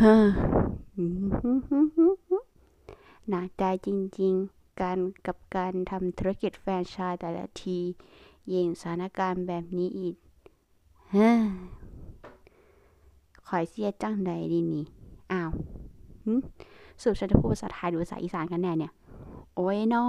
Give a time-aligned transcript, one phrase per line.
[0.00, 0.24] ฮ้อ
[3.28, 3.88] หนักใจจ
[4.20, 7.78] ริงๆ การกับการทำธุรกิจแฟรนไชส์แต่ละที
[8.48, 10.14] เย่งสถานการณ์แบบนี้อีก
[11.14, 11.32] ฮ้อ
[13.48, 14.84] ข่อยเสียจังใดดีนี่
[15.32, 15.50] อ้าว
[17.00, 18.92] สรุปฉันจะพูดภาษาไทยหรือภาษาอีสานกันแน่เนี่ย
[19.56, 20.04] โอ้ยนา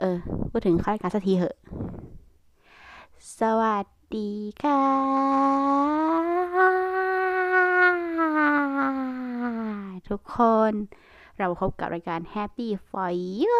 [0.00, 0.18] เออ
[0.50, 1.56] พูดถึงข้ารายการสักทีเหอะ
[3.38, 4.30] สวัสดี
[4.62, 4.82] ค่ะ
[10.08, 10.38] ทุกค
[10.70, 10.72] น
[11.38, 13.10] เราพบกับรายการ Happy for
[13.40, 13.58] You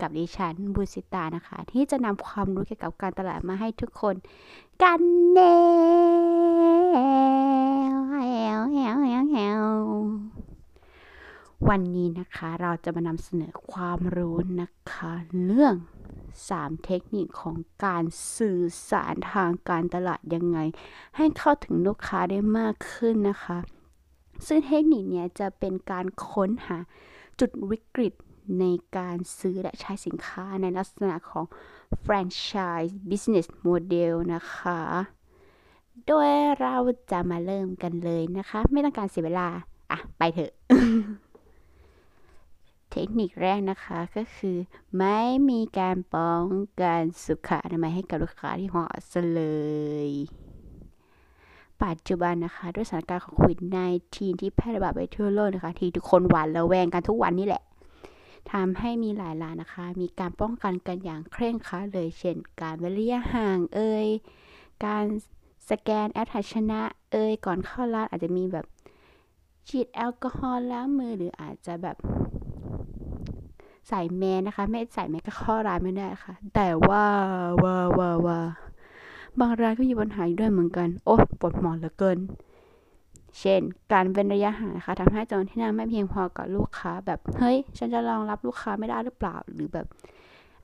[0.00, 4.14] กับดิฉันบุสิตานะคะ ที่จะนำความรู้เกี่ยวกับการตลาดมาให้ทุกคน
[4.82, 5.40] กันแน
[7.94, 8.96] วแวแฮวแฮว
[9.30, 9.64] แฮว
[11.68, 15.12] วันนี้นะคะเราจะมานำเสนอความรู้นะคะ
[15.44, 15.74] เรื่อง
[16.28, 18.04] 3 เทคนิคของการ
[18.36, 20.58] สื่อสารทางการตลาดยังไง
[21.16, 23.58] ให้เข้าถึงลูกค้าได้มากขึ้นนะคะ
[24.46, 26.78] ซึ่งเทคนิคเนี้ยจะเป็นการค้นหา
[27.40, 28.14] จุดวิกฤต
[28.60, 28.64] ใน
[28.96, 31.44] การซื้อและใช้สินค้าในลักษณะของ
[32.04, 34.80] franchise business model นะคะ
[36.06, 36.76] โดยเรา
[37.10, 39.48] จะมาเริ่มกันเลยนะคะ ไม่ต้องการเสียเวลา
[39.90, 40.52] อะ ไปเถอะ
[42.92, 44.56] เทคนิคแรกนะคะก็คือ
[44.98, 45.20] ไม่
[45.50, 46.44] มีการป้อง
[46.80, 49.42] กันสุขอนามัยให้กับลูกค้าที่หมาะสมเล
[50.08, 50.10] ย
[51.84, 53.60] ปัจจุบันนะคะด้วยสถานการณ์ของโควิด
[54.00, 57.62] -19 ที่แพร่ระบาดไปทั่วโลกนะคะ ที่ทุกคนหวาดระแวงกันทุกวันนี่แหละ
[58.52, 64.06] ทำให้มีหลายร้านนะคะ มีการป้องกันกันอย่างเคร่งครัดเลย เช่น การเว้นระยะห่างเอ่ย
[64.84, 65.04] การ
[65.70, 66.80] สแกนแอปถ่ายชนะ
[67.12, 68.66] เอ่ยก่อนเข้าร้านอาจจะมีแบบ
[69.68, 71.96] ฉีดแอลกอฮอล์ล้างมือหรืออาจจะแบบ
[73.88, 77.04] ใส่แมสนะคะ ไม่ใส่แมสก็เข้าร้านไม่ได้ค่ะ แต่ว่า
[77.62, 78.38] ว่าว่าว่า
[79.38, 82.18] บางรานก็มีปัญหาอยู่ด้วยเหมือนกัน โอ้ปวดหมอนเหลือเกิน
[83.38, 83.60] เช่น
[83.92, 89.86] การเว้นระยะห่างนะคะทำให้จ้าหน้าที่นั่งไม่เพียงพอกับลูกค้า แบบเฮ้ย ฉันจะรองรับลูกค้าไม่ได้หรือเปล่า หรือแบบ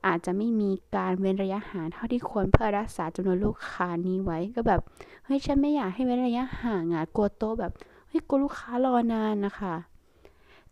[0.05, 4.81] อาจจะไม่มีการเว้นระยะห่างเท่าที่ควรเพื่อรักษาจำนวนลูกค้านี้ไว้ ก็แบบ
[5.25, 7.71] เฮ้ยฉันไม่อยากให้เว้นระยะห่างอะกลัวโต๊ะแบบ
[8.07, 9.75] เฮ้ยกลัวลูกค้ารอนานนะคะ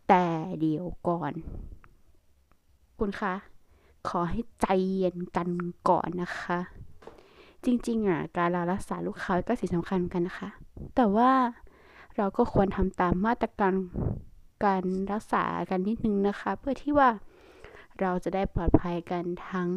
[0.08, 0.24] แต่
[0.60, 1.32] เดี๋ยวก่อน
[2.98, 3.34] คุณคะ
[4.08, 5.48] ขอให้ใจเย็นกัน
[5.88, 6.58] ก่อนนะคะ
[7.66, 10.48] จริง ๆอะการรักษาลูกค้าก็สิ่งสำคัญเหมือนกันนะคะ
[10.96, 11.32] แต่ว่า
[12.16, 13.74] เราก็ควรทำตามมาตรการ
[14.64, 17.10] การรักษากันนิดนึงนะคะ เพื่อที่ว่า
[18.00, 19.68] เราจะได้ปลอดภัยกันทั้ง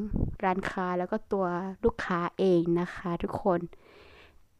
[0.44, 1.48] ร้านค้าแล้วก็ตัว
[1.84, 3.60] ลูกค้าเองนะคะทุกคน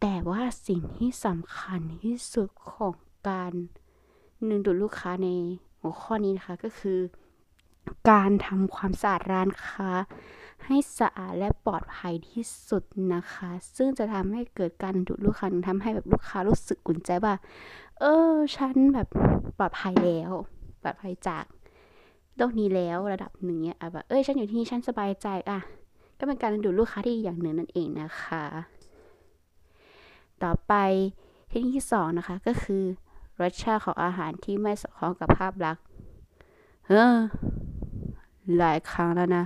[0.02, 2.94] แต่ว่าสิ่งที่สำคัญที่สุดของ
[3.30, 3.54] การ
[4.48, 5.28] นึงดูดลูกค้าใน
[5.80, 7.00] หัวข้อนี้นะคะก็คือ
[8.10, 9.90] การทำความสะอาดร้านค้า
[10.66, 12.84] ให้สะอาดและปลอดภัยที่สุด
[13.14, 17.34] นะคะ ซึ่งจะทำให้เกิดการดูดลูกค้าทำให้แบบลูกค้ารู้สึกอุ่นใจว่า
[18.00, 19.08] เออ ฉันแบบ
[19.58, 20.32] ปลอดภัยแล้ว
[20.84, 21.44] ปลอดภัยจาก
[22.36, 25.60] โรคนี้แล้วระดับหนึ่งเนี่ยแบบเอ้ยฉันอยู่ที่นี่ฉันสบายใจอะ
[26.20, 28.44] ก็เป็นการดูดลูกค้าที่อย่างหนึ่งนั่นเองนะคะ
[30.44, 30.74] ต่อไป
[31.50, 32.84] เทคนิคที่สองนะคะก็คือ
[33.42, 35.84] รสชาติของอาหารที่ไม่สอดคล้องกับภาพลักษณ์
[36.88, 37.16] เออ
[38.58, 39.46] หลายครั้งแล้วนะ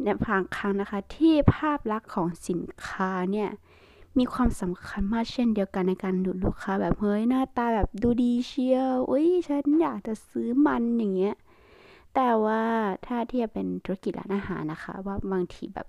[0.00, 3.48] เนี่ยบางครั้งนะคะ ที่ภาพลักษณ์ของสินค้าเนี่ย
[4.18, 11.34] มีความสำคัญมากเช่นเดียวกันในการดูดลูกค้าแบบเฮ้ยหน้าตาแบบดูดีเชียวอุ้ยฉันอยากจะซื้อมันอย่างเงี้ย
[12.14, 12.62] แต่ว่า
[13.06, 15.86] ถ้าเทียบเป็นธุรกิจร้านอาหารนะคะ ว่าบางทีแบบ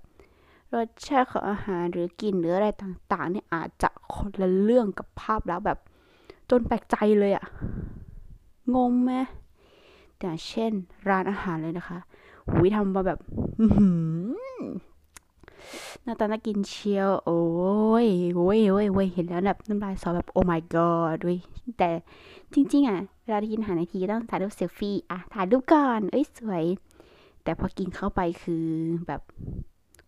[0.74, 5.78] รสชาติของอาหารหรือกลิ่นหรืออะไรต่างๆเนี่ยอาจจะคนละเรื่องกับภาพแลักษณ์แบบ
[6.50, 7.44] จนแปลกใจเลยอะ
[8.74, 9.12] งงไหม
[10.18, 10.72] แต่เช่น
[11.08, 11.98] ร้านอาหารเลยนะคะ
[12.52, 13.18] หุยทำมาแบบ
[16.02, 17.40] หน้าตาน่ากินเชียว โอ้
[18.04, 21.36] ยโอ้ยโอ้ยโอ้ยเห็นแล้วแบบน้ำลายสอแบบ โอ้ my god ด้วย
[21.78, 21.88] แต่
[22.54, 26.64] จริง ๆ อะ เวลาที่กินอาหารในทีต้องถ่ายรูปเซลฟี่อะถ่ายรูปก่อน เอ้ย สวย
[27.42, 28.66] แต่พอกินเข้าไปคือ
[29.06, 29.20] แบบ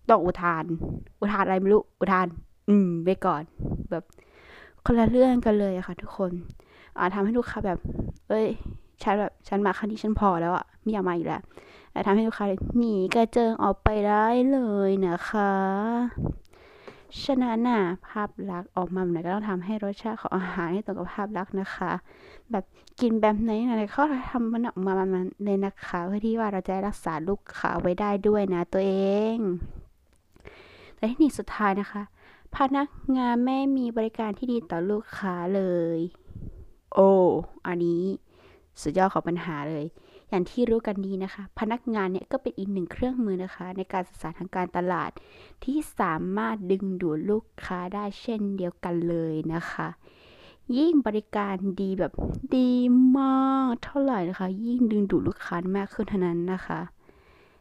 [0.08, 0.64] ต้องอุทาน
[1.20, 2.26] อุทานอะไรไม่รู้ อุทาน
[2.68, 3.42] อืมไปก่อน
[3.90, 4.04] แบบ
[4.84, 6.32] คนละเรื่องกันเลยอะค่ะ ทุกคน
[6.98, 7.78] อ่าทำให้ลูกค้าแบบ
[8.28, 8.46] เอ้ย
[9.02, 11.42] ฉันแบบ ฉันมาครั้งนี้ฉันพอแล้วอะไม่อยากมาอีกแล้ว
[11.92, 12.46] แต่ทำให้ลูกค้า
[12.78, 14.58] หนีกระเจิงออกไปได้เล
[14.88, 15.52] ยนะคะ
[17.22, 21.92] ฉะนั้นน่ะภาพลักษณ์ออกมาแบบไหนก็ต้องทำให้รสชาติของอาหารให้ตรงกับภาพลักษณ์นะคะ
[22.50, 22.64] แบบ
[23.00, 28.92] กินแบบไหนอะไรเขาทำมันออกมามันเลยนะคะเพื่อที่ว่าเราจะรักษาลูกค้าไว้ได้ด้วยนะตัวเอ
[29.34, 29.36] ง
[30.96, 32.02] และเทคนิคสุดท้ายนะคะ
[32.54, 35.62] พนักงานไม่มีบริการที่ดีต่อลูกค้าเล
[35.96, 35.98] ย
[36.94, 37.10] โอ้
[37.66, 38.02] อันนี้
[38.82, 39.84] สุดยอดของปัญหาเลย
[40.28, 45.10] อย่างที่รู้กันดีนะคะ พนักงานเนี่ยก็เป็นอีกหนึ่งเครื่องมือนะคะ ในการสื่อสารทางการตลาด
[45.64, 49.88] ที่สามารถดึงดูดลูกค้าได้เช่นเดียวกันเลยนะคะ
[50.78, 52.12] ยิ่งบริการดีแบบ
[52.56, 52.72] ดี
[53.18, 56.80] มากเท่าไหร่นะคะ ยิ่งดึงดูดลูกค้ามากขึ้นเท่านั้นนะคะ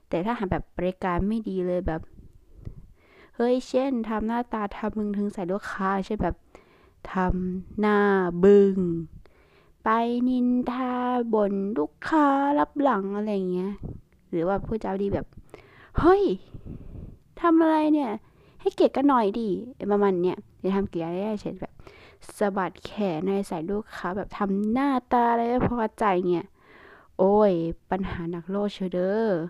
[0.09, 2.01] แต่ถ้าหากแบบบริการไม่ดีเลยแบบ
[3.35, 6.35] เฮ้ยเช่นทำหน้าตาทำมึงถึงใส่ลูกค้าใช่แบบ
[7.11, 7.97] ทำหน้า
[8.43, 8.77] บึง้ง
[9.89, 9.95] ไป
[10.29, 10.93] นินทา
[11.33, 12.27] บ่นลูกค้า
[12.59, 13.73] รับหลังอะไรเงี้ย
[14.29, 15.25] หรือว่าผู้เจ้าดีแบบ
[15.99, 16.23] เฮ้ย
[17.41, 18.11] ทำอะไรเนี่ย
[18.61, 19.49] ให้เกียรติกันหน่อยดิ
[19.91, 21.73] ประมาณเนี้ยจะทำเกียรติได้เช่นแบบ
[22.37, 26.47] สะบัดแขนในใส่ลูกค้าแบบทำหน้าตาอะไรไม่พอใจเงี้ย
[27.19, 27.53] โอ้ย
[27.91, 29.41] ปัญหาหนักโลกเชเดอร์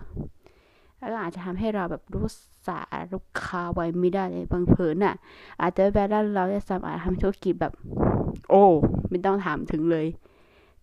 [0.98, 2.28] แล้วอาจจะทำให้เราแบบรู้
[2.68, 2.80] สา
[3.14, 5.16] ลูกค้าไว้ไม่ได้เลยบางเผินอะ
[5.62, 7.74] อาจจะแบบว่าเราจะสามารถทำธุรกิจแบบ
[8.50, 8.64] โอ้
[9.10, 10.08] ไม่ต้องถามถึงเลย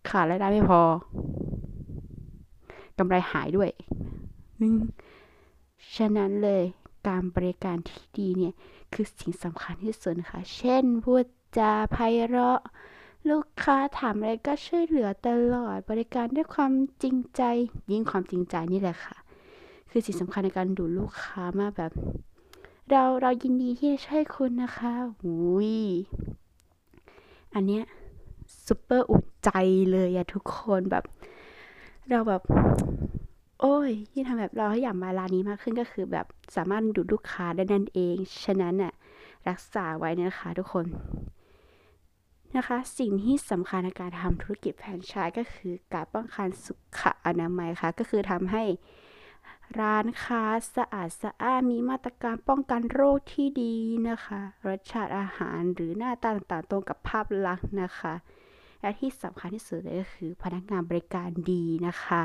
[0.08, 0.82] ขาดรายได้ไม่พอ
[2.98, 3.70] กำไรหายด้วย
[5.96, 6.62] ฉะนั้นเลย
[7.08, 8.54] การบริการที่ดีเนี่ย
[8.92, 11.24] คือสิ่งสำคัญที่สุดค่ะ เช่นพูด
[11.58, 11.96] จาไพ
[12.28, 12.60] เราะ
[13.30, 16.72] ลูกค้าถามอะไรก็ช่วยเหลือตลอด บริการด้วยความ
[17.02, 17.42] จริงใจ
[17.92, 19.16] ยิ่งความจริงใจนี่แหละค่ะ
[19.90, 21.92] คือสิ่งสำคัญในการดูลูกค้ามากแบบ
[22.90, 24.92] เราเรายินดีที่จะช่วยคุณนะคะ
[25.24, 25.74] อุ้ย
[27.54, 27.84] อันเนี้ย
[28.66, 29.50] ซุปเปอร์อุ่นใจ
[29.92, 31.04] เลยอะทุกคนแบบ
[32.10, 32.42] เราแบบ
[33.60, 36.26] โอ้ยยิ่งทำแบบเราให้อยากมาร้านนี้มากขึ้นก็คือแบบ
[36.56, 38.92] สามารถดูลูกค้าได้นั่นเอง ฉะนั้นน่ะ
[39.48, 40.86] รักษาไว้นะคะทุกคน
[42.56, 48.64] นะคะ สิ่งที่สำคัญในการทำธุรกิจแฟรนไชส์ก็คือการป้องกันสุขอนามัยค่ะ ก็คือทำให้
[49.80, 50.44] ร้านค้า
[50.76, 53.74] สะอาดสะอานมีมาตรการป้องกันโรคที่ดี
[54.08, 58.14] นะคะ รสชาติอาหารหรือหน้าตาต่างๆตรงกับภาพลักษณ์นะคะ
[58.84, 62.22] และที่สำคัญที่สุดเลยก็คือพนักงานบริการดีนะคะ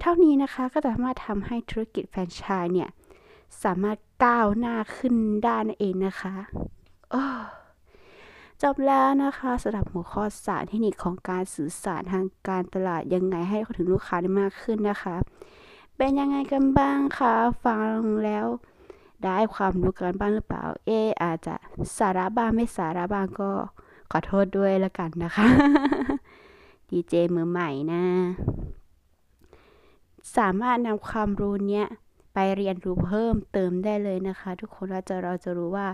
[0.00, 2.88] เท่านี้นะคะก็จะสามารถทำให้ธุรกิจแฟรนไชส์เนี่ย
[3.64, 5.14] สามารถก้าวหน้าขึ้น
[5.44, 6.34] ได้นั่นเองนะคะ
[8.62, 15.16] จบแล้วนะคะสำหรับหัวข้อสารเทคนิคของการสื่อสารทางการตลาดยังไงให้เข้าถึงลูกค้าได้มากขึ้นนะคะ
[15.96, 17.34] เป็นยังไงกันบ้างคะ
[17.64, 18.46] ฟังแล้ว
[19.24, 20.90] ได้ความรู้กันบ้างหรือเปล่า เอ
[21.22, 21.54] อาจจะ
[21.98, 23.52] สาระบ้างไม่สาระบ้างก็
[24.10, 25.46] ขอโทษด้วยละกันนะคะ
[26.90, 28.02] ดีเจมือใหม่นะ
[30.36, 31.86] สามารถนำความรู้เนี้ย
[32.34, 35.86] ไปเรียนรู้เพิ่มเติมได้เลยนะคะ ทุกคนเราจะเราจะรู้ว่า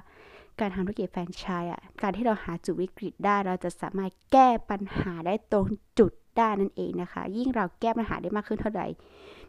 [0.60, 5.66] การทำธุรกิจแฟรนไชส์อะ การที่เราหาจุดวิกฤตได้ เราจะสามารถแก้ปัญหาได้ตรง
[5.98, 8.86] จุดได้นั่นเองนะคะ ยิ่งเราแก้ปัญหาได้มากขึ้นเท่าไหร่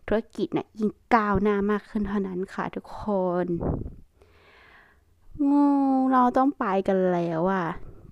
[0.08, 3.04] ธุรกิจนะ่ะยิ่งก้าวหน้ามากขึ้นเท่านั้นค่ะทุกค
[3.44, 3.46] น
[5.50, 5.68] งู
[6.12, 7.66] เราต้องไปกันแล้วอะ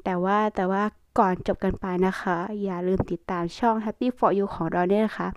[0.04, 0.84] แต่ว่าแต่ว่า
[1.20, 5.28] ก่อนจบกันไปนะคะ อย่าลืมติดตามช่อง Happy for You ของเราด้วยนะคะ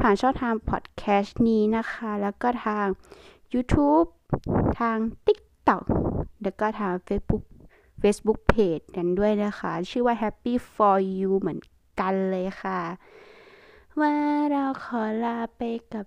[0.00, 2.86] ผ่านช่องทางพอดแคสต์นี้นะคะ แล้วก็ทาง
[3.54, 4.06] YouTube
[4.80, 5.84] ทาง TikTok
[6.42, 7.44] แล้วก็ทาง Facebook
[8.02, 11.60] Facebook Page กันด้วยนะคะ ชื่อว่า Happy for You เหมือน
[12.00, 12.80] กันเลยค่ะ
[14.00, 14.14] ว่า
[14.52, 15.62] เราขอลาไป
[15.94, 16.06] กับ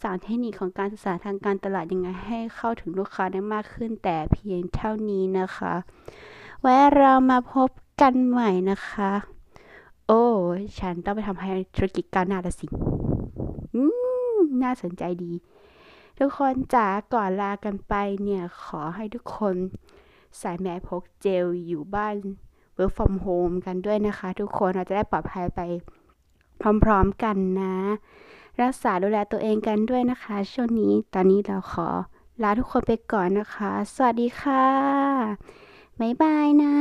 [0.00, 5.74] สารเทคนิคของการศึกษาทางการตลาดยังไงให้เข้าถึงลูกค้าได้มากขึ้นแต่เพียงเท่านี้นะคะ
[6.66, 7.68] ไว้เรามาพบ
[8.00, 9.12] กันใหม่นะคะ
[10.08, 10.24] โอ้
[10.78, 12.66] ฉันต้องไปทำให้ธุรกิจก้าวหน้าละสิ
[14.62, 15.32] น่าสนใจดี
[16.18, 19.54] ทุกคนจ๋าก่อนลากันไปเนี่ย ขอให้ทุกคน
[20.38, 22.14] ใส่แมสพกเจลอยู่บ้าน
[22.76, 25.60] work from home กันด้วยนะคะ ทุกคนเราจะได้ปลอดภัยไป
[26.84, 27.76] พร้อมๆกันนะ
[28.62, 31.88] รักษาดูแลตัวเองกันด้วยนะคะ ช่วงนี้ตอนนี้เราขอ
[32.42, 35.63] ลาทุกคนไปก่อนนะคะ สวัสดีค่ะ
[36.00, 36.74] บ๊ายบายนะ